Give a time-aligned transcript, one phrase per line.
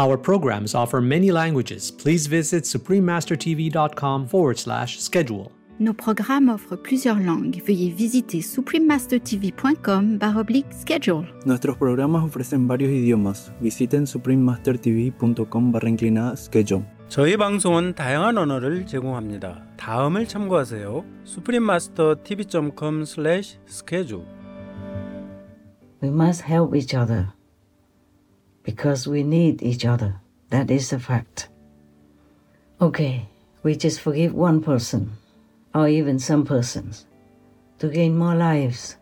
[0.00, 1.90] Our programs offer many languages.
[1.90, 5.50] Please visit suprememastertv.com forward slash schedule.
[5.78, 7.58] Nos programmes offrent plusieurs langues.
[7.62, 11.26] Veuillez visiter suprememastertv.com baroblique schedule.
[11.44, 13.52] Nuestros programas ofrecen varios idiomas.
[13.60, 16.82] Visiten suprememastertv.com barra inclinada schedule.
[17.08, 19.62] 저희 방송은 다양한 언어를 제공합니다.
[19.76, 21.04] 다음을 참고하세요.
[21.24, 24.24] suprememastertv.com/schedule
[26.02, 27.28] We must help each other
[28.63, 30.19] because we need each other.
[30.49, 31.49] That is a fact.
[32.79, 33.27] Okay,
[33.63, 35.11] we just forgive one person
[35.73, 37.05] or even some persons
[37.79, 38.97] to gain more lives,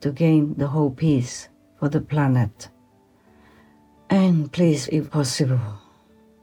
[0.00, 2.68] to gain the whole peace for the planet.
[4.08, 5.78] And please, if possible,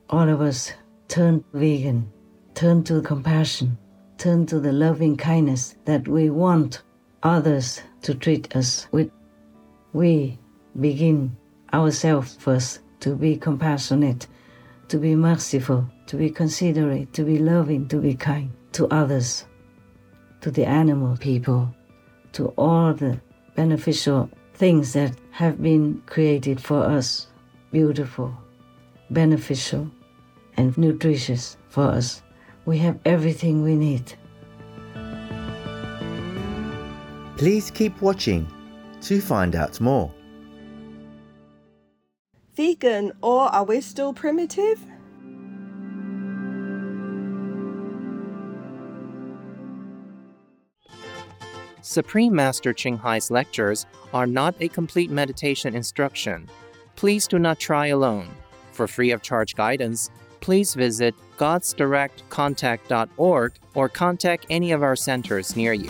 [0.10, 0.74] all of us
[1.08, 2.12] turn vegan,
[2.56, 3.78] turn to compassion,
[4.18, 6.82] turn to the loving kindness that we want
[7.24, 9.12] others to treat us with.
[9.94, 10.38] We
[10.80, 11.36] begin
[11.74, 14.28] ourselves first to be compassionate,
[14.88, 19.46] to be merciful, to be considerate, to be loving, to be kind to others,
[20.42, 21.74] to the animal people,
[22.34, 23.20] to all the
[23.56, 27.28] beneficial things that have been created for us,
[27.72, 28.34] beautiful,
[29.10, 29.90] beneficial,
[30.58, 32.22] and nutritious for us.
[32.66, 34.14] We have everything we need.
[37.38, 38.46] Please keep watching
[39.02, 40.14] to find out more.
[42.60, 44.86] Vegan, or are we still primitive?
[51.80, 56.50] Supreme Master Ching Hai's lectures are not a complete meditation instruction.
[56.98, 58.28] Please do not try alone.
[58.74, 60.10] For free of charge guidance,
[60.42, 65.90] please visit godsdirectcontact.org or contact any of our centers near you.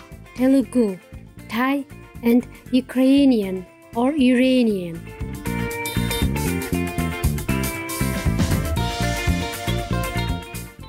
[0.35, 0.97] Telugu,
[1.49, 1.85] Thai,
[2.23, 4.99] and Ukrainian or Iranian.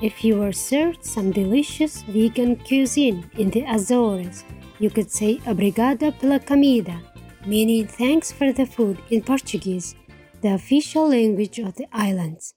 [0.01, 4.43] If you were served some delicious vegan cuisine in the Azores,
[4.79, 6.99] you could say Obrigada pela comida,
[7.45, 9.95] meaning thanks for the food in Portuguese,
[10.41, 12.53] the official language of the islands.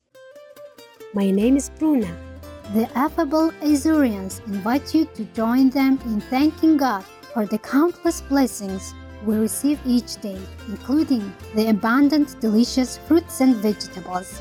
[1.14, 2.25] My name is Bruna.
[2.74, 8.92] The affable Azorians invite you to join them in thanking God for the countless blessings
[9.24, 14.40] we receive each day, including the abundant, delicious fruits and vegetables.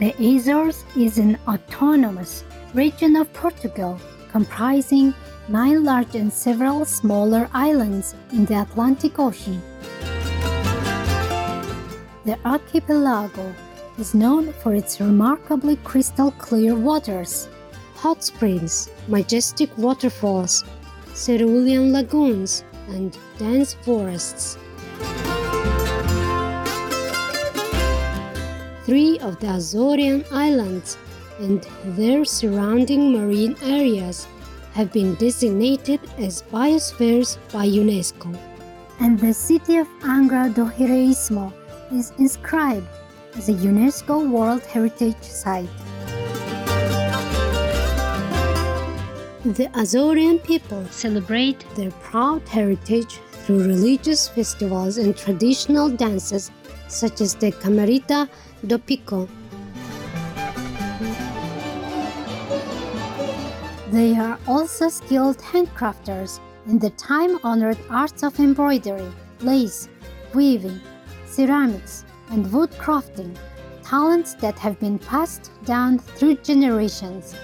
[0.00, 4.00] The Azores is an autonomous region of Portugal
[4.30, 5.12] comprising
[5.48, 9.60] nine large and several smaller islands in the Atlantic Ocean.
[12.24, 13.52] The archipelago
[13.98, 17.48] is known for its remarkably crystal clear waters,
[17.96, 20.62] hot springs, majestic waterfalls,
[21.16, 24.56] cerulean lagoons, and dense forests.
[28.84, 30.98] Three of the Azorean islands
[31.40, 31.66] and
[31.96, 34.28] their surrounding marine areas
[34.74, 38.38] have been designated as biospheres by UNESCO.
[39.00, 41.52] And the city of Angra do Heroísmo
[41.92, 42.88] is inscribed
[43.36, 45.68] as a UNESCO World Heritage Site.
[49.44, 56.50] The Azorean people celebrate their proud heritage through religious festivals and traditional dances
[56.88, 58.28] such as the Chamarrita
[58.66, 59.28] do Pico.
[63.90, 69.10] They are also skilled handcrafters in the time honored arts of embroidery,
[69.40, 69.88] lace,
[70.32, 70.80] weaving,
[71.32, 73.34] ceramics, and wood crafting,
[73.82, 77.34] talents that have been passed down through generations.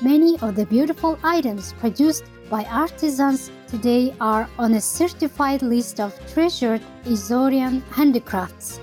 [0.00, 6.12] Many of the beautiful items produced by artisans today are on a certified list of
[6.32, 8.80] treasured Azorian handicrafts.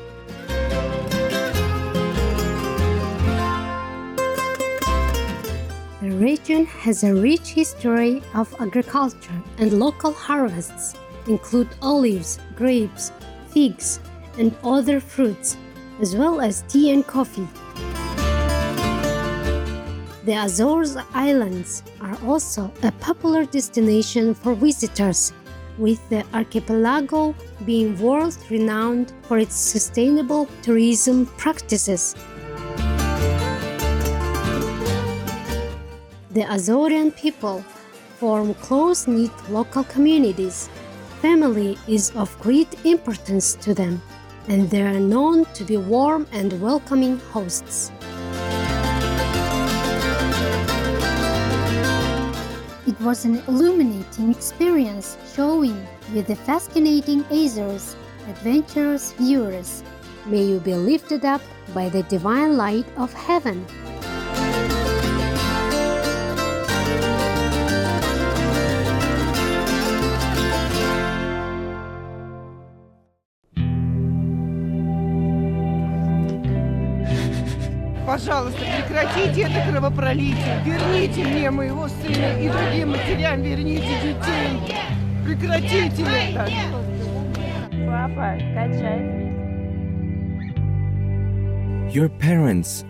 [6.02, 10.96] The region has a rich history of agriculture and local harvests
[11.30, 13.12] include olives, grapes,
[13.50, 14.00] figs,
[14.38, 15.58] and other fruits,
[16.02, 17.48] as well as tea and coffee.
[20.26, 25.32] The Azores Islands are also a popular destination for visitors,
[25.78, 27.34] with the archipelago
[27.66, 32.16] being world renowned for its sustainable tourism practices.
[36.32, 37.64] The Azorean people
[38.20, 40.70] form close knit local communities.
[41.22, 44.02] Family is of great importance to them,
[44.48, 47.92] and they are known to be warm and welcoming hosts.
[52.88, 57.98] It was an illuminating experience showing with the fascinating Azores
[58.30, 59.84] adventurous viewers.
[60.26, 61.42] May you be lifted up
[61.74, 63.66] by the divine light of heaven.
[78.19, 80.61] Пожалуйста, прекратите это кровопролитие.
[80.65, 84.79] Верните мне моего сына и другим матерям верните детей.
[85.25, 86.49] Прекратите это.
[87.87, 89.25] Папа, качает
[91.95, 92.85] Your parents,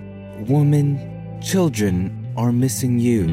[0.49, 0.99] women,
[1.43, 3.27] children are missing you.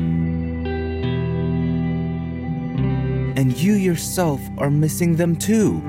[3.37, 5.81] And you yourself are missing them too.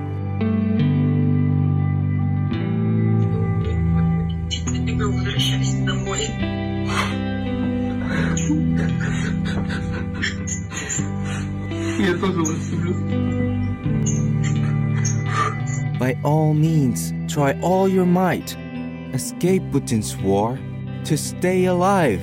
[16.28, 18.58] All means, try all your might.
[19.14, 20.60] Escape Putin's war
[21.06, 22.22] to stay alive.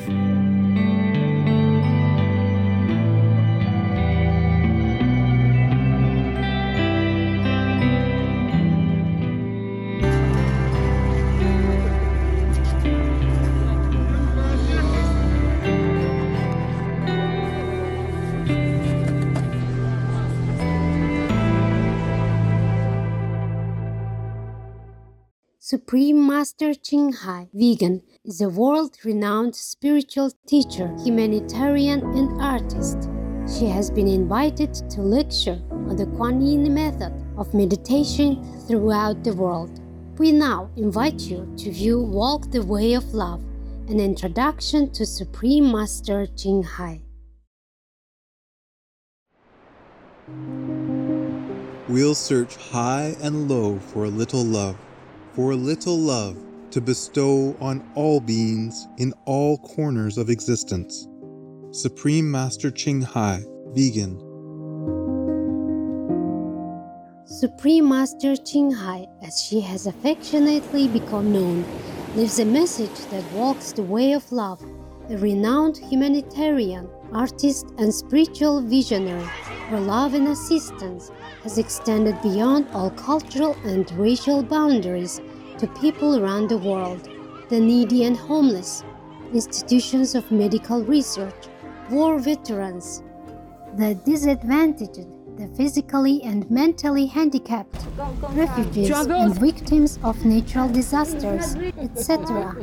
[25.75, 33.11] Supreme Master Ching Hai, vegan, is a world renowned spiritual teacher, humanitarian, and artist.
[33.53, 38.31] She has been invited to lecture on the Kuan Yin method of meditation
[38.69, 39.81] throughout the world.
[40.17, 43.43] We now invite you to view Walk the Way of Love,
[43.89, 47.01] an introduction to Supreme Master Ching Hai.
[51.89, 54.77] We'll search high and low for a little love,
[55.35, 56.37] for a little love
[56.71, 61.09] to bestow on all beings in all corners of existence.
[61.73, 64.19] Supreme Master Ching Hai, vegan.
[67.27, 71.65] Supreme Master Ching Hai, as she has affectionately become known,
[72.15, 74.63] leaves a message that walks the way of love,
[75.11, 79.25] a renowned humanitarian, artist, and spiritual visionary.
[79.69, 81.11] Her love and assistance
[81.45, 85.21] has extended beyond all cultural and racial boundaries
[85.59, 87.09] to people around the world,
[87.51, 88.83] the needy and homeless,
[89.33, 91.47] institutions of medical research,
[91.91, 93.03] war veterans,
[93.77, 97.77] the disadvantaged, the physically and mentally handicapped,
[98.31, 102.57] refugees and victims of natural disasters, etc.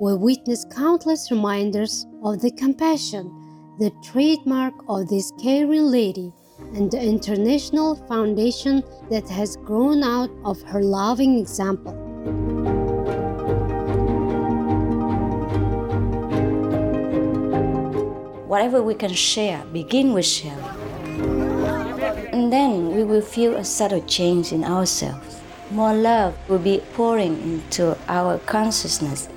[0.00, 3.41] We witness countless reminders of the compassion,
[3.78, 6.30] the trademark of this caring lady
[6.74, 11.92] and the international foundation that has grown out of her loving example.
[18.46, 20.62] Whatever we can share, begin with sharing.
[22.32, 25.40] And then we will feel a subtle change in ourselves.
[25.70, 29.30] More love will be pouring into our consciousness,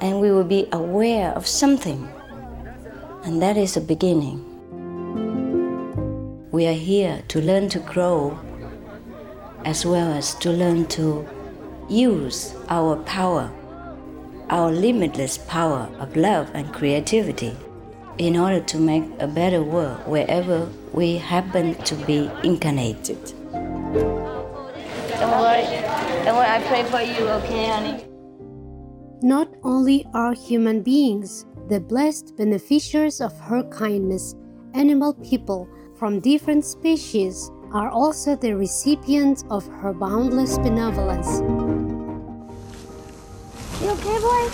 [0.00, 2.08] and we will be aware of something
[3.22, 4.46] and that is a beginning.
[6.50, 8.38] We are here to learn to grow
[9.64, 11.28] as well as to learn to
[11.88, 13.52] use our power,
[14.48, 17.54] our limitless power of love and creativity
[18.16, 23.22] in order to make a better world wherever we happen to be incarnated.
[23.52, 25.64] Don't worry,
[26.24, 28.09] don't worry, I pray for you, okay, honey?
[29.22, 34.34] Not only are human beings the blessed beneficiaries of her kindness,
[34.72, 41.40] animal people from different species are also the recipients of her boundless benevolence.
[43.82, 44.48] You okay, boy?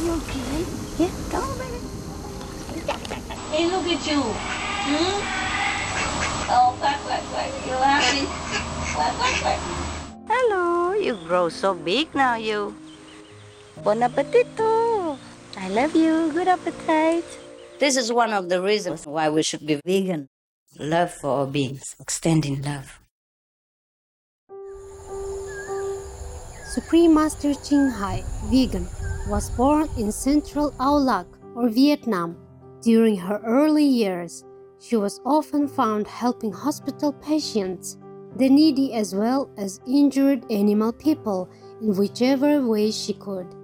[0.00, 0.64] You okay?
[0.96, 1.78] Yeah, come on, baby.
[3.52, 4.22] Hey, look at you.
[4.24, 5.20] Hmm?
[6.50, 7.52] Oh, quack, quack, quack.
[7.66, 8.24] You happy?
[8.96, 9.60] Quack, quack, quack.
[10.26, 12.74] Hello, you grow so big now, you.
[13.84, 15.16] Bon appetito.
[15.56, 16.32] I love you.
[16.32, 17.24] Good appetite.
[17.78, 20.26] This is one of the reasons why we should be vegan.
[20.78, 22.98] Love for all beings, extending love.
[26.74, 28.86] Supreme Master Ching Hai, vegan,
[29.28, 32.36] was born in central Au Lac or Vietnam.
[32.82, 34.44] During her early years,
[34.80, 37.96] she was often found helping hospital patients,
[38.36, 41.48] the needy as well as injured animal people
[41.80, 43.57] in whichever way she could.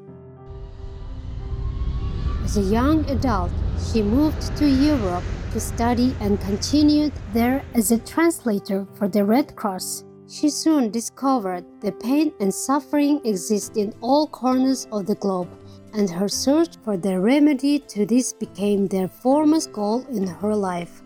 [2.45, 3.51] As a young adult,
[3.91, 9.57] she moved to Europe to study and continued there as a translator for the Red
[9.57, 10.05] Cross.
[10.29, 15.49] She soon discovered the pain and suffering exist in all corners of the globe,
[15.95, 21.03] and her search for the remedy to this became their foremost goal in her life.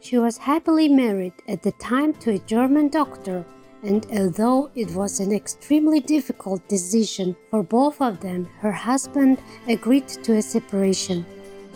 [0.00, 3.44] She was happily married at the time to a German doctor,
[3.86, 9.38] and although it was an extremely difficult decision for both of them, her husband
[9.68, 11.24] agreed to a separation.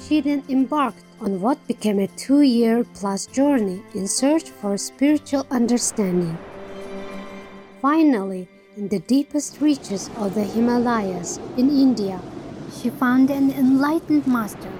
[0.00, 5.46] She then embarked on what became a two year plus journey in search for spiritual
[5.52, 6.36] understanding.
[7.80, 12.20] Finally, in the deepest reaches of the Himalayas in India,
[12.76, 14.72] she found an enlightened master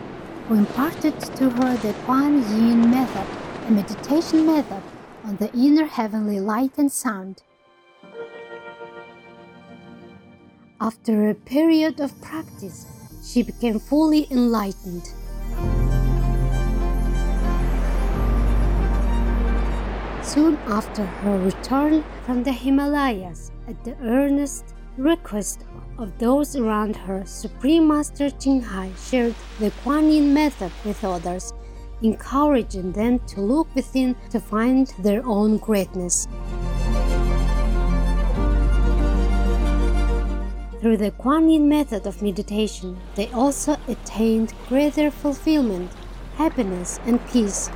[0.49, 3.27] who imparted to her the Kuan Yin method,
[3.69, 4.83] a meditation method
[5.31, 7.43] on the inner heavenly light and sound.
[10.81, 12.85] After a period of practice,
[13.23, 15.07] she became fully enlightened.
[20.23, 25.61] Soon after her return from the Himalayas, at the earnest request
[25.99, 31.53] of those around her, Supreme Master Ching Hai shared the Kuan Yin method with others,
[32.03, 36.27] encouraging them to look within to find their own greatness.
[40.81, 45.91] Through the Kuan Yin method of meditation, they also attained greater fulfillment,
[46.37, 47.71] happiness, and peace.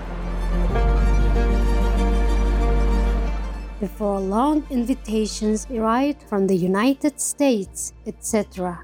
[3.79, 8.83] Before long, invitations arrived from the United States, etc.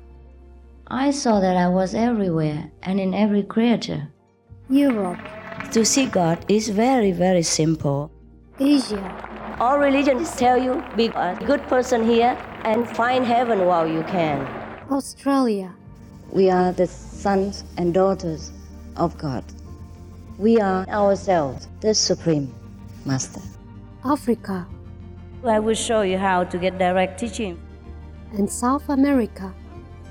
[0.89, 4.11] I saw that I was everywhere and in every creature.
[4.71, 5.19] Europe,
[5.73, 8.11] To see God is very, very simple.
[8.59, 9.03] Asia,
[9.59, 14.47] All religions tell you be a good person here and find heaven while you can.
[14.91, 15.75] Australia,
[16.33, 18.53] We are the sons and daughters
[18.97, 19.45] of God.
[20.39, 22.55] We are ourselves the Supreme
[23.05, 23.43] Master.
[24.05, 24.67] Africa,
[25.45, 27.59] I will show you how to get direct teaching
[28.39, 29.53] and South America.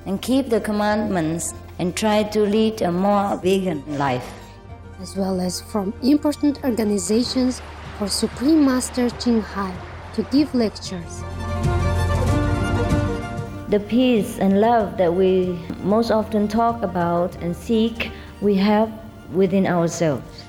[0.06, 4.39] and keep the commandments and try to lead a more vegan life.
[5.02, 7.62] As well as from important organizations
[7.98, 9.74] for Supreme Master Ching Hai
[10.14, 11.24] to give lectures.
[13.70, 18.92] The peace and love that we most often talk about and seek, we have
[19.32, 20.44] within ourselves.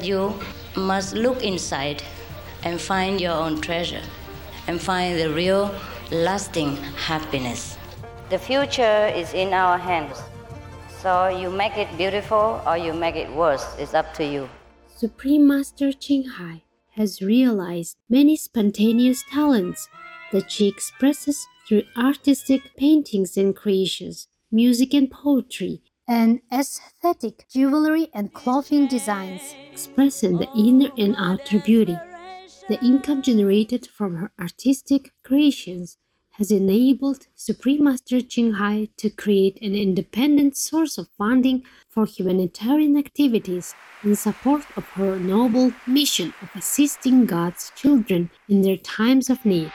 [0.00, 0.34] You
[0.76, 2.02] must look inside
[2.64, 4.02] and find your own treasure
[4.66, 5.74] and find the real
[6.10, 7.78] lasting happiness.
[8.30, 10.20] The future is in our hands.
[11.04, 13.66] So you make it beautiful or you make it worse.
[13.78, 14.48] It's up to you.
[14.88, 19.86] Supreme Master Ching Hai has realized many spontaneous talents
[20.32, 28.32] that she expresses through artistic paintings and creations, music and poetry, and aesthetic jewelry and
[28.32, 29.54] clothing designs.
[29.70, 31.98] expressing the inner and outer beauty.
[32.68, 35.98] The income generated from her artistic creations
[36.38, 42.96] has enabled Supreme Master Ching Hai to create an independent source of funding for humanitarian
[42.96, 49.44] activities in support of her noble mission of assisting God's children in their times of
[49.44, 49.72] need.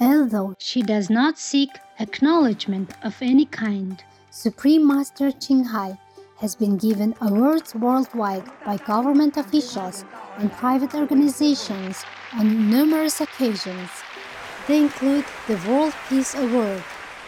[0.00, 5.98] Although she does not seek acknowledgement of any kind, Supreme Master Ching Hai
[6.38, 10.04] has been given awards worldwide by government officials
[10.38, 12.04] and private organizations
[12.34, 13.90] on numerous occasions.
[14.66, 16.82] They include the World Peace Award,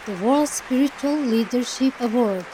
[0.06, 2.46] the World Spiritual Leadership Award,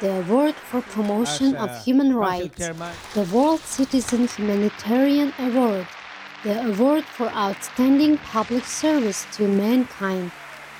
[0.00, 2.68] the Award for Promotion of Human Rights,
[3.14, 5.86] the World Citizen Humanitarian Award,
[6.44, 10.32] the Award for Outstanding Public Service to Mankind,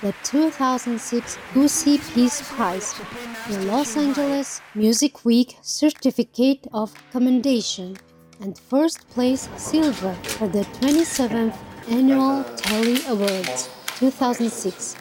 [0.02, 2.92] the 2006 Gusi Peace Prize,
[3.48, 7.96] the Los Angeles Music Week Certificate of Commendation,
[8.40, 11.56] and first place silver for the 27th
[11.88, 14.96] Annual Telly Awards 2006.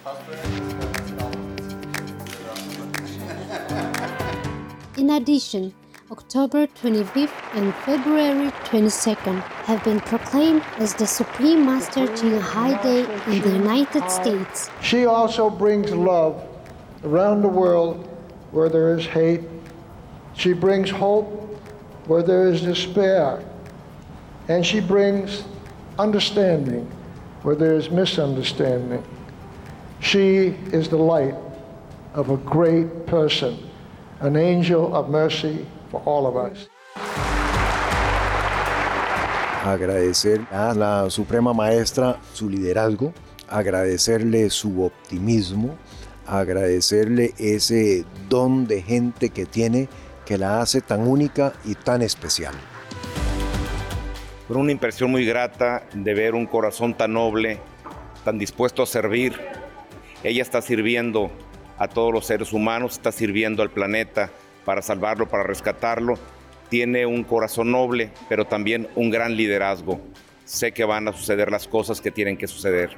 [4.98, 5.74] In addition,
[6.12, 13.06] October 25th and February 22nd have been proclaimed as the Supreme Master Ching Hai Day
[13.28, 14.70] in the United States.
[14.82, 16.46] She also brings love
[17.06, 18.10] around the world
[18.52, 19.44] where there is hate.
[20.34, 21.28] She brings hope
[22.08, 23.42] where there is despair.
[24.50, 25.46] And she brings
[25.98, 26.92] understanding
[27.44, 29.02] where there is misunderstanding.
[30.02, 31.36] She is the light
[32.14, 33.58] of a great person,
[34.20, 36.70] an angel of mercy for all of us.
[39.64, 43.14] Agradecer a la Suprema Maestra su liderazgo,
[43.48, 45.78] agradecerle su optimismo,
[46.26, 49.88] agradecerle ese don de gente que tiene
[50.26, 52.56] que la hace tan única y tan especial.
[54.48, 57.60] Fue una impresión muy grata de ver un corazón tan noble,
[58.26, 59.40] tan dispuesto a servir.
[60.24, 61.30] Ella está sirviendo
[61.78, 64.32] a todos los seres humanos, está sirviendo al planeta
[64.66, 66.16] para salvarlo, para rescatarlo.
[66.70, 70.00] Tiene un corazón noble, pero también un gran liderazgo.
[70.46, 72.98] Sé que van a suceder las cosas que tienen que suceder.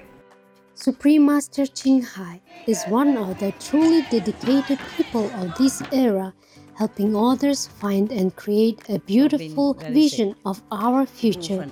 [0.75, 6.33] Supreme Master Ching Hai is one of the truly dedicated people of this era,
[6.75, 11.67] helping others find and create a beautiful vision of our future.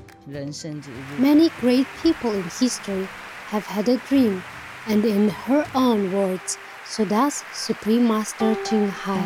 [1.17, 3.08] Many great people in history
[3.47, 4.43] have had a dream,
[4.88, 6.60] and in her own words,
[6.91, 9.23] so does Supreme Master Ching Hai.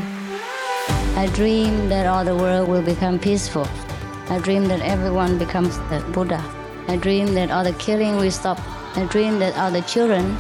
[1.16, 3.68] I dream that all the world will become peaceful.
[4.30, 6.44] I dream that everyone becomes the Buddha.
[6.88, 8.60] I dream that all the killing will stop.
[8.96, 10.38] I dream that all the children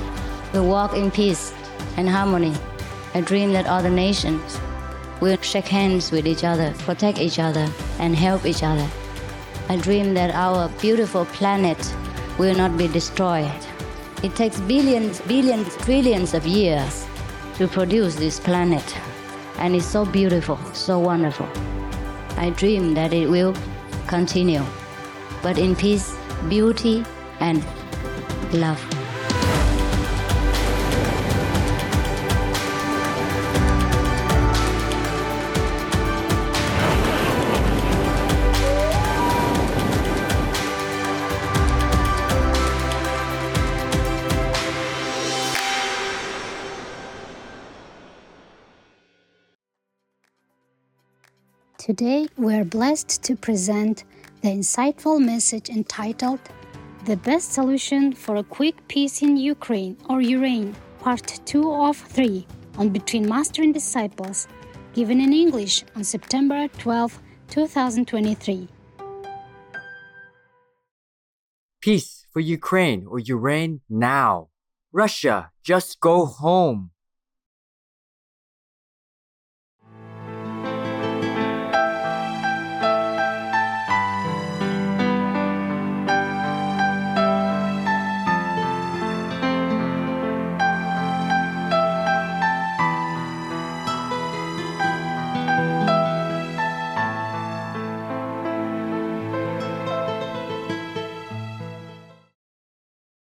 [0.54, 1.52] will walk in peace
[1.98, 2.54] and harmony.
[3.16, 4.60] I dream that all the nations
[5.20, 8.88] will shake hands with each other, protect each other, and help each other.
[9.68, 11.92] I dream that our beautiful planet
[12.38, 13.66] will not be destroyed.
[14.22, 17.05] It takes billions, billions, trillions of years
[17.58, 18.96] to produce this planet
[19.60, 21.48] and it's so beautiful, so wonderful.
[22.38, 23.56] I dream that it will
[24.08, 24.64] continue,
[25.42, 26.16] but in peace,
[26.50, 27.06] beauty,
[27.40, 27.66] and
[28.54, 28.95] love.
[51.86, 54.06] Today, we are blessed to present
[54.42, 56.40] the insightful message entitled
[57.06, 62.48] The Best Solution for a Quick Peace in Ukraine or Ukraine, Part 2 of 3
[62.80, 64.48] on Between Master and Disciples,
[64.96, 68.68] given in English on September 12, 2023.
[71.82, 74.50] Peace for Ukraine or Ukraine now.
[74.92, 76.90] Russia, just go home.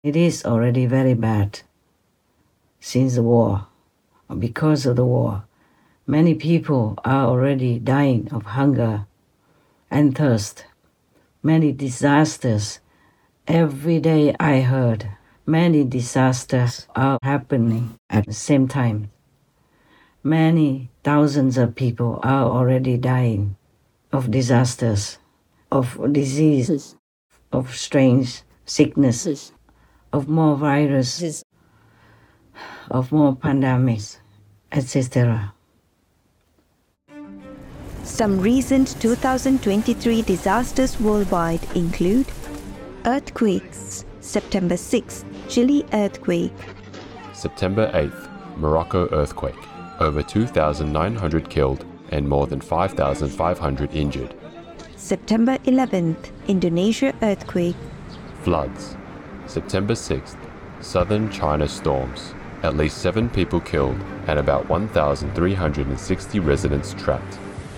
[0.03, 1.61] It is already very bad
[2.81, 3.67] since the war.
[4.37, 5.45] Because of the war,
[6.05, 9.07] many people are already dying of hunger
[9.89, 10.65] and thirst.
[11.41, 12.81] Many disasters.
[13.47, 15.07] Every day I heard
[15.45, 19.09] many disasters are happening at the same time.
[20.21, 23.55] Many thousands of people are already dying
[24.11, 25.17] of disasters,
[25.71, 26.97] of diseases,
[27.53, 29.53] of strange sicknesses
[30.13, 31.43] of more viruses,
[32.91, 34.19] of more pandemics,
[34.71, 35.53] etc.
[38.03, 42.27] Some recent 2023 disasters worldwide include
[43.05, 46.53] earthquakes, September 6th, Chile earthquake,
[47.33, 49.55] September 8th, Morocco earthquake,
[49.99, 54.35] over 2,900 killed and more than 5,500 injured.
[54.95, 57.75] September 11th, Indonesia earthquake,
[58.43, 58.95] Floods.
[59.53, 60.35] September 6th,
[60.81, 67.37] southern China storms, at least 7 people killed and about 1,360 residents trapped.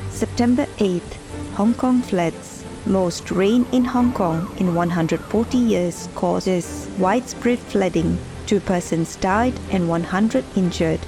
[0.09, 1.17] September 8th,
[1.55, 2.63] Hong Kong floods.
[2.85, 8.17] Most rain in Hong Kong in 140 years causes widespread flooding.
[8.45, 11.01] Two persons died and 100 injured.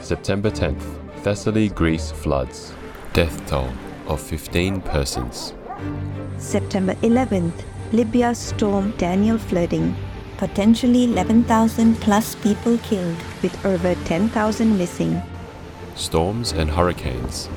[0.00, 0.86] September 10th,
[1.22, 2.72] Thessaly, Greece floods.
[3.12, 3.70] Death toll
[4.06, 5.52] of 15 persons.
[6.38, 9.94] September 11th, Libya storm Daniel flooding.
[10.36, 15.22] Potentially 11,000 plus people killed, with over 10,000 missing.
[15.94, 17.48] Storms and hurricanes.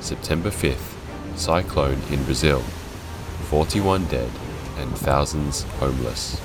[0.00, 0.94] September 5th,
[1.36, 2.60] cyclone in Brazil.
[3.50, 4.30] 41 dead
[4.78, 6.40] and thousands homeless.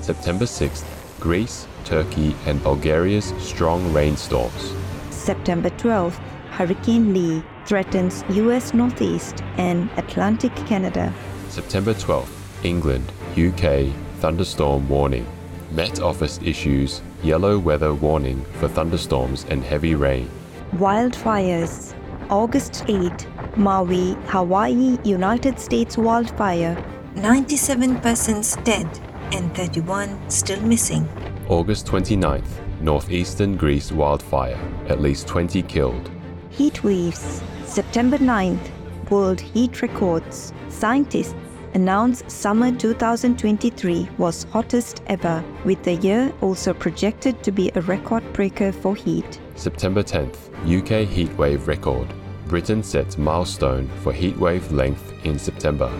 [0.00, 0.84] September 6th,
[1.18, 4.72] Greece, Turkey, and Bulgaria's strong rainstorms.
[5.10, 6.18] September 12th,
[6.50, 11.12] Hurricane Lee threatens US Northeast and Atlantic Canada.
[11.48, 12.30] September 12th,
[12.64, 15.26] England, UK, thunderstorm warning.
[15.72, 20.28] Met Office issues yellow weather warning for thunderstorms and heavy rain.
[20.72, 21.94] Wildfires.
[22.28, 26.76] August 8, Maui, Hawaii, United States wildfire.
[27.16, 28.86] 97 persons dead
[29.32, 31.08] and 31 still missing.
[31.48, 36.10] August 29th, northeastern Greece wildfire, at least 20 killed.
[36.50, 37.42] Heat waves.
[37.64, 38.70] September 9th,
[39.10, 40.52] world heat records.
[40.68, 41.34] Scientists
[41.74, 48.22] announce summer 2023 was hottest ever, with the year also projected to be a record
[48.32, 49.40] breaker for heat.
[49.54, 52.08] September 10th, UK heatwave record.
[52.46, 55.90] Britain sets milestone for heatwave length in September.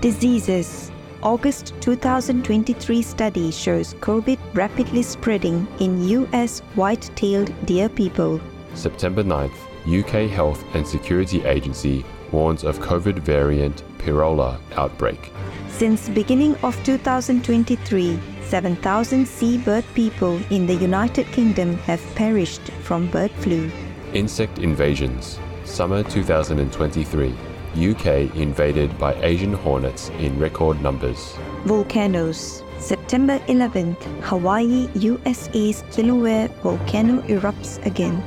[0.00, 0.92] Diseases.
[1.22, 8.40] August 2023 study shows COVID rapidly spreading in US white-tailed deer people.
[8.74, 9.50] September 9th,
[9.88, 15.32] UK Health and Security Agency warns of COVID variant Pirola outbreak.
[15.68, 23.30] Since beginning of 2023, 7,000 seabird people in the United Kingdom have perished from bird
[23.32, 23.70] flu.
[24.14, 25.38] Insect invasions.
[25.64, 27.34] Summer 2023.
[27.76, 31.36] UK invaded by Asian hornets in record numbers.
[31.64, 32.64] Volcanoes.
[32.78, 38.22] September 11th, Hawaii, USA's Kilauea volcano erupts again.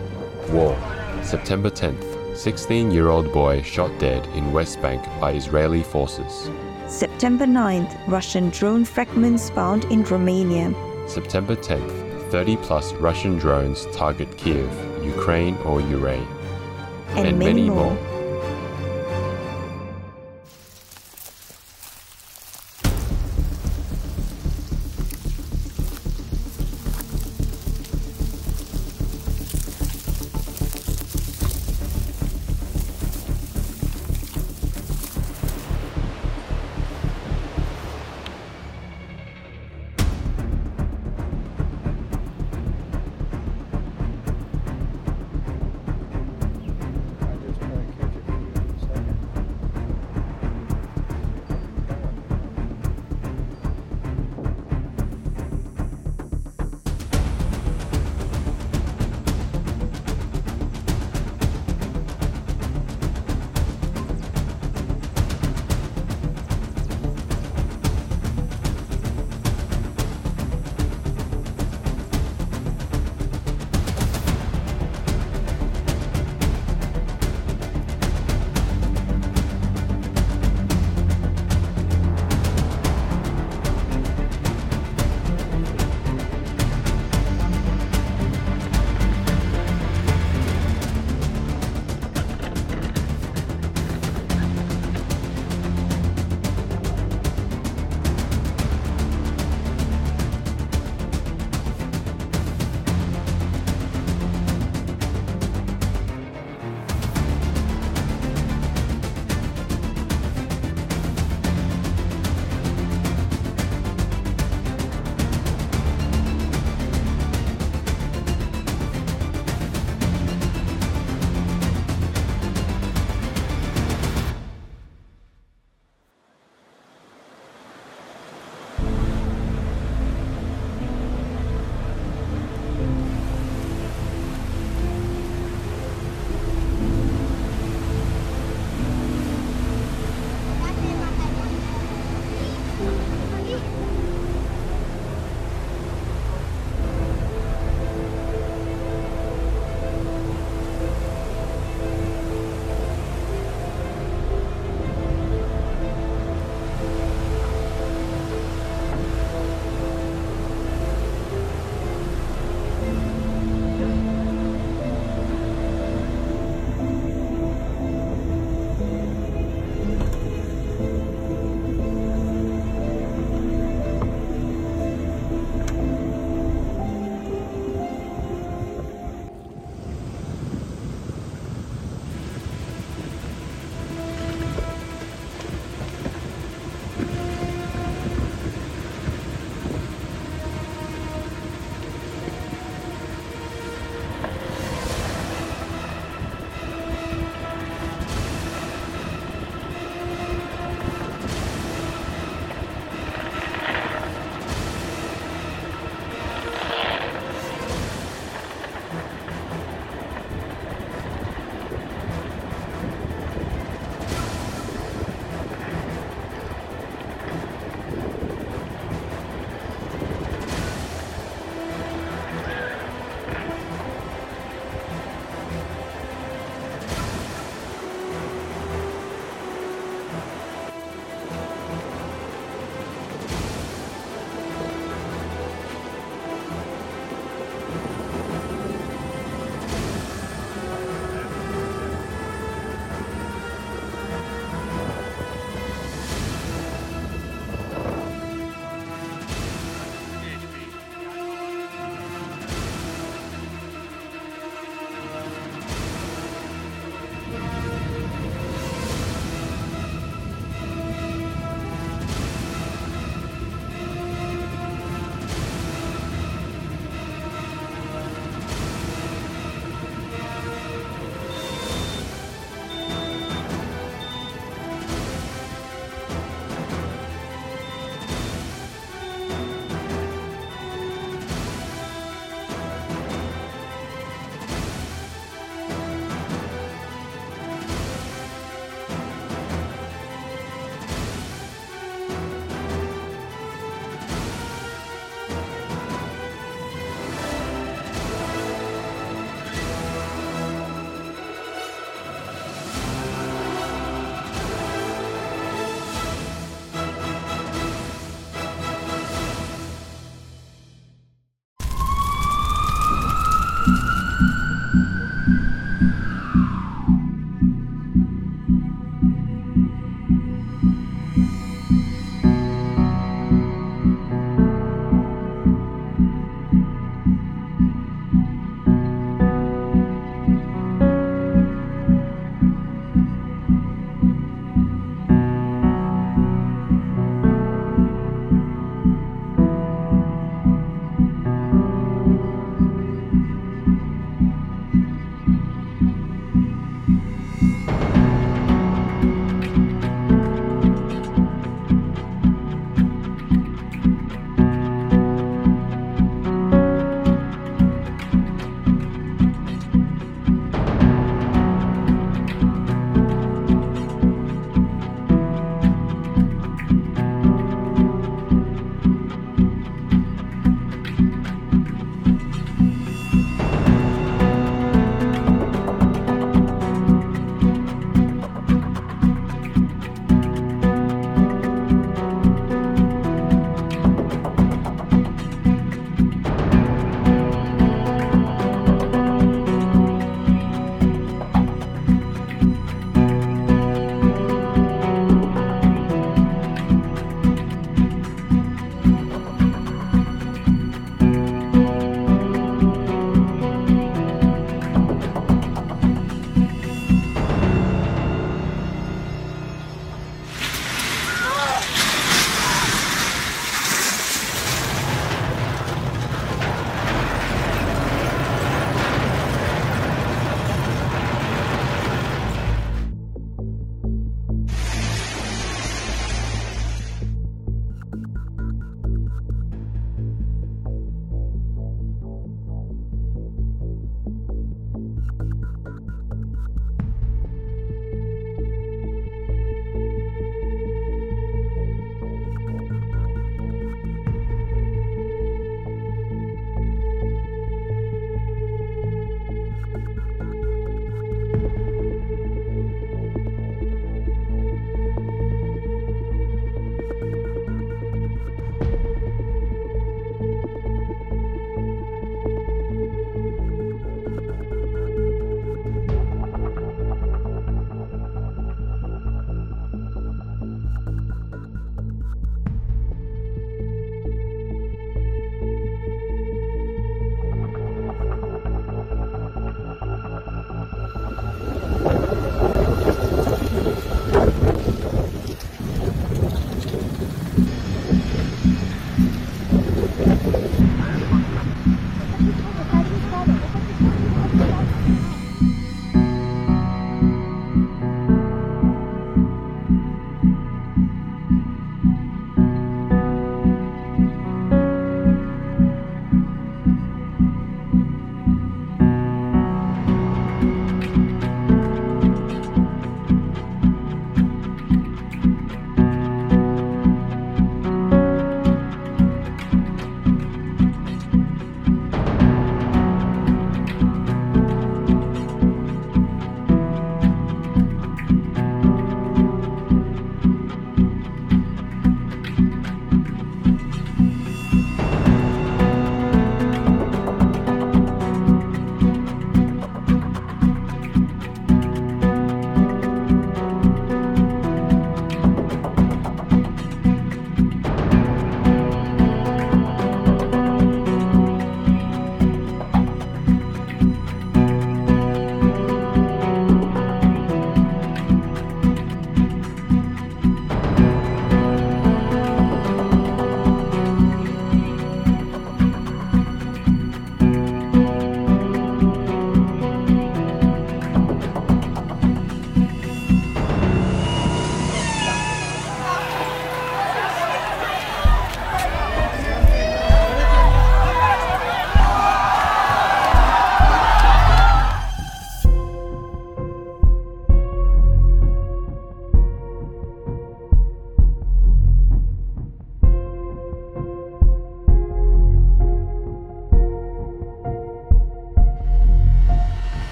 [0.52, 0.78] War.
[1.24, 2.11] September 10th.
[2.42, 6.50] 16 year old boy shot dead in West Bank by Israeli forces.
[6.88, 10.74] September 9th, Russian drone fragments found in Romania.
[11.08, 12.32] September 10th.
[12.32, 14.72] 30 plus Russian drones target Kiev,
[15.06, 16.28] Ukraine, or Ukraine.
[17.10, 17.96] And, many, more.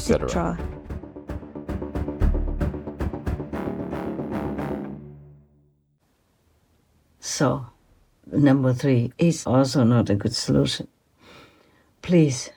[0.00, 0.56] Etc.
[7.20, 7.66] So,
[8.26, 10.88] number three is also not a good solution.
[12.00, 12.50] Please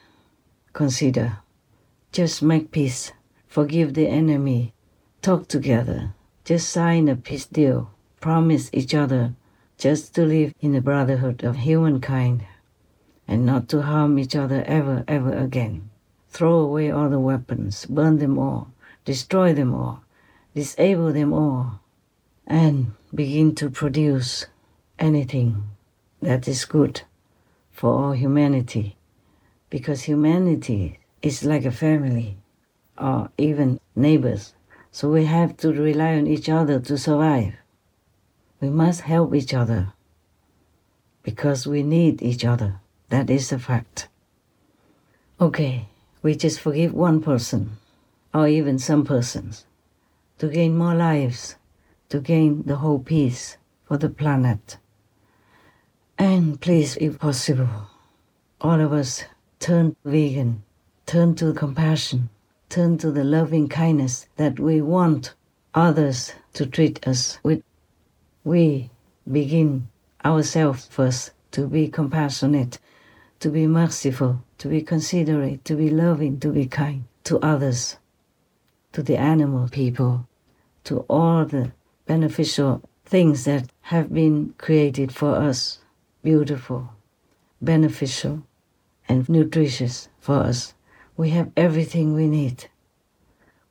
[0.72, 1.40] consider
[2.14, 3.12] just make peace,
[3.48, 4.74] forgive the enemy,
[5.22, 6.14] talk together,
[6.46, 7.92] just sign a peace deal,
[8.22, 9.34] promise each other
[9.78, 12.46] just to live in the brotherhood of humankind
[13.28, 15.90] and not to harm each other ever, ever again.
[16.34, 18.74] Throw away all the weapons, burn them all,
[19.06, 20.04] destroy them all,
[20.56, 21.80] disable them all,
[22.48, 24.48] and begin to produce
[24.98, 25.64] anything
[26.24, 27.04] that is good
[27.72, 28.98] for all humanity.
[29.70, 32.38] Because humanity is like a family
[32.98, 34.56] or even neighbors.
[34.92, 37.54] So we have to rely on each other to survive.
[38.60, 39.94] We must help each other
[41.22, 42.80] because we need each other.
[43.10, 44.08] That is a fact.
[45.40, 45.90] Okay,
[46.24, 47.78] we just forgive one person
[48.34, 49.66] or even some persons
[50.40, 51.56] to gain more lives,
[52.10, 54.78] to gain the whole peace for the planet.
[56.18, 57.90] And please, if possible,
[58.62, 59.26] all of us
[59.60, 60.64] turn vegan,
[61.06, 62.30] turn to compassion,
[62.70, 65.34] turn to the loving kindness that we want
[65.76, 67.62] others to treat us with.
[68.44, 68.90] We
[69.30, 69.90] begin
[70.24, 72.80] ourselves first to be compassionate,
[73.42, 77.98] to be merciful, to be considerate, to be loving, to be kind to others,
[78.94, 80.26] to the animal people,
[80.86, 81.74] to all the
[82.06, 85.80] beneficial things that have been created for us
[86.24, 86.88] beautiful,
[87.62, 88.42] beneficial,
[89.10, 90.74] and nutritious for us.
[91.18, 92.70] We have everything we need.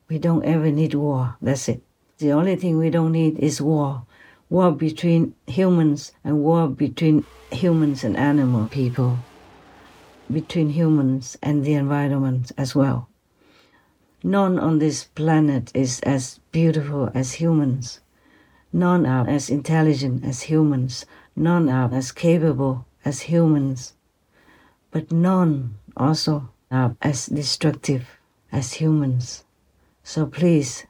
[0.07, 1.37] We don't ever need war.
[1.41, 1.81] That's it.
[2.19, 4.05] The only thing we don't need is war.
[4.47, 9.17] War between humans and war between humans and animal people,
[10.31, 13.09] between humans and the environment as well.
[14.23, 17.99] None on this planet is as beautiful as humans.
[18.71, 21.05] None are as intelligent as humans.
[21.35, 23.93] None are as capable as humans.
[24.91, 28.07] But none also are as destructive
[28.51, 29.43] as humans.
[30.03, 30.85] So please,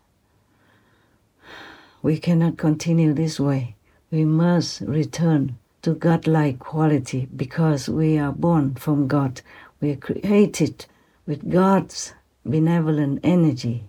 [2.02, 3.76] we cannot continue this way.
[4.12, 9.42] We must return to godlike quality because we are born from God.
[9.82, 10.86] We are created
[11.28, 12.14] with God's
[12.46, 13.84] benevolent energy.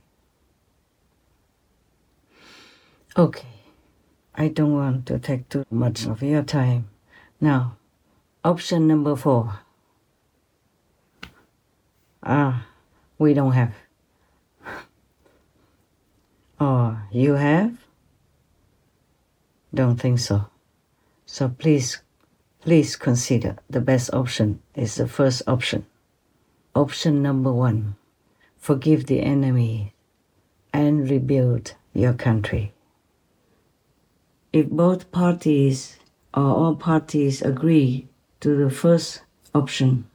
[3.16, 3.46] Okay,
[4.34, 6.88] I don't want to take too much of your time.
[7.40, 7.76] Now,
[8.44, 9.60] option number four.
[12.24, 12.66] Ah,
[13.18, 13.74] we don't have.
[16.60, 17.76] Oh, you have?
[19.74, 20.46] Don't think so.
[21.34, 22.00] So please,
[22.60, 25.84] please consider the best option is the first option.
[26.76, 27.96] Option number one
[28.56, 29.94] forgive the enemy
[30.72, 32.72] and rebuild your country.
[34.52, 35.98] If both parties
[36.32, 38.06] or all parties agree
[38.38, 39.22] to the first
[39.52, 40.06] option,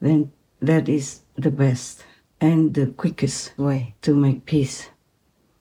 [0.00, 2.04] then that is the best
[2.40, 4.88] and the quickest way to make peace.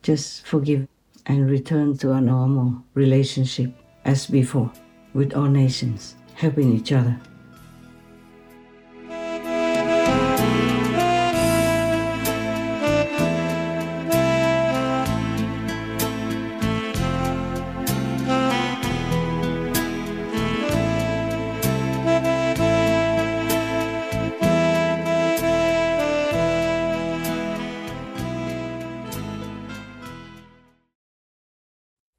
[0.04, 0.88] Just forgive
[1.26, 3.74] and return to a normal relationship
[4.06, 4.72] as before
[5.14, 7.20] with all nations, helping each other.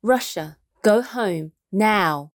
[0.02, 2.32] Russia, go home now.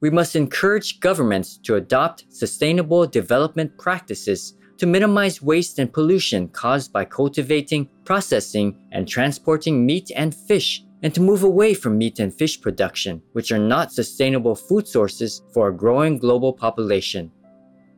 [0.00, 6.92] We must encourage governments to adopt sustainable development practices to minimize waste and pollution caused
[6.92, 12.32] by cultivating, processing, and transporting meat and fish, and to move away from meat and
[12.32, 17.32] fish production, which are not sustainable food sources for a growing global population.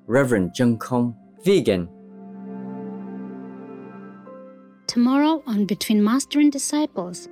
[0.06, 1.86] Reverend Zheng Kong, vegan.
[4.86, 7.28] Tomorrow on Between Master and Disciples.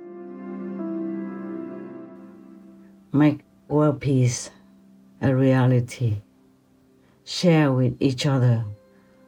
[3.11, 4.51] Make world peace
[5.21, 6.21] a reality.
[7.23, 8.65] Share with each other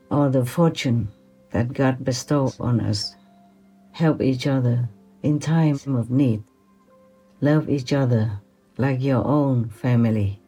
[0.09, 1.09] all the fortune
[1.51, 3.15] that God bestowed on us.
[3.91, 4.89] Help each other
[5.23, 6.43] in time of need.
[7.41, 8.39] Love each other
[8.77, 10.39] like your own family.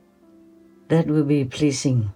[0.87, 2.11] That will be pleasing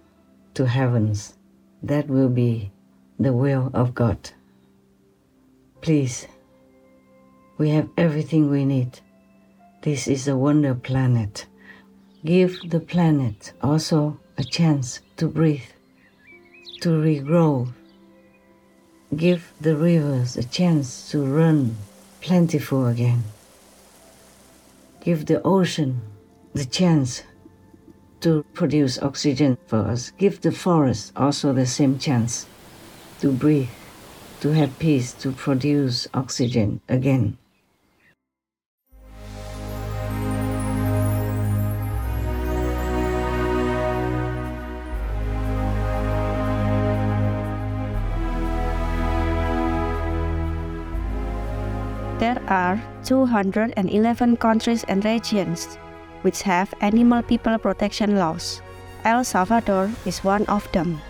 [0.54, 1.34] to heavens.
[1.82, 2.70] That will be
[3.18, 4.30] the will of God.
[5.80, 6.26] Please,
[7.56, 9.00] we have everything we need.
[9.82, 11.46] This is a wonder planet.
[12.24, 15.70] Give the planet also a chance to breathe.
[16.80, 17.72] to regrow.
[19.14, 21.76] Give the rivers a chance to run
[22.20, 23.24] plentiful again.
[25.00, 26.00] Give the ocean
[26.54, 27.22] the chance
[28.20, 30.12] to produce oxygen for us.
[30.18, 32.46] Give the forest also the same chance
[33.20, 33.70] to breathe,
[34.40, 37.38] to have peace, to produce oxygen again.
[52.28, 55.78] There are 211 countries and regions
[56.20, 58.60] which have animal people protection laws.
[59.06, 61.00] El Salvador is one of them.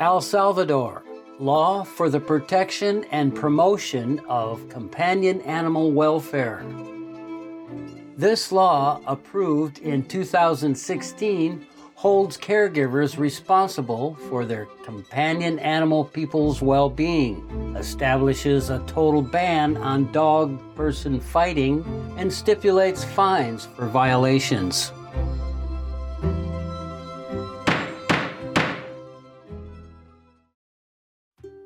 [0.00, 1.04] El Salvador
[1.38, 6.66] Law for the Protection and Promotion of Companion Animal Welfare.
[8.16, 11.64] This law, approved in 2016,
[12.04, 17.40] holds caregivers responsible for their companion animal people's well being,
[17.78, 21.82] establishes a total ban on dog person fighting,
[22.18, 24.92] and stipulates fines for violations.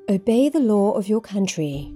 [0.07, 1.91] Obey the law of your country.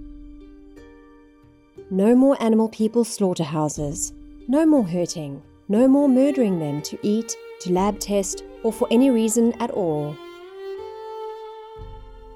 [1.89, 4.12] No more animal people slaughterhouses.
[4.50, 5.41] No more hurting.
[5.70, 10.16] No more murdering them to eat, to lab test, or for any reason at all.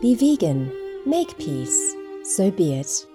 [0.01, 0.71] Be vegan.
[1.05, 1.95] Make peace.
[2.23, 3.05] So be it.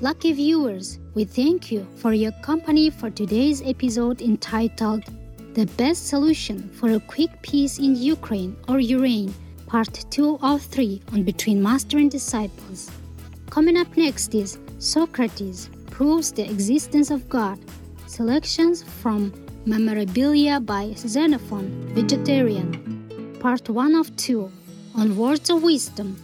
[0.00, 5.04] Lucky viewers, we thank you for your company for today's episode entitled
[5.54, 9.34] The Best Solution for a Quick Peace in Ukraine or Ukraine,
[9.68, 12.90] Part 2 of 3 on Between Master and Disciples.
[13.50, 17.58] Coming up next is Socrates Proves the Existence of God,
[18.06, 19.30] selections from
[19.66, 24.50] Memorabilia by Xenophon, Vegetarian, Part 1 of 2
[24.94, 26.16] on Words of Wisdom.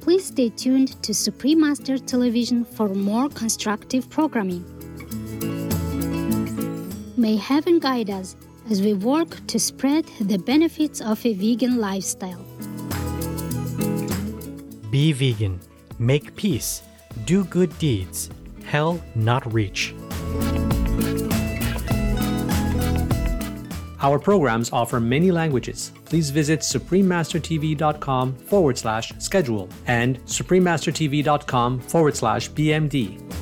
[0.00, 4.64] Please stay tuned to Supreme Master Television for more constructive programming.
[7.18, 8.36] May heaven guide us
[8.70, 12.44] as we work to spread the benefits of a vegan lifestyle.
[14.90, 15.60] Be vegan.
[15.98, 16.82] Make peace.
[17.24, 18.30] Do good deeds.
[18.64, 19.94] Hell not reach.
[24.02, 25.92] Our programs offer many languages.
[26.04, 33.41] Please visit suprememastertv.com forward slash schedule and suprememastertv.com forward slash BMD.